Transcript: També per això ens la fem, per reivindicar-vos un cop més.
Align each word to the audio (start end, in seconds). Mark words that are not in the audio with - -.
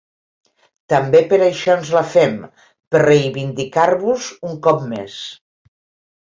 També 0.93 1.19
per 1.33 1.37
això 1.47 1.75
ens 1.79 1.91
la 1.95 2.01
fem, 2.13 2.33
per 2.95 3.03
reivindicar-vos 3.03 4.31
un 4.51 4.57
cop 4.69 4.83
més. 4.95 5.21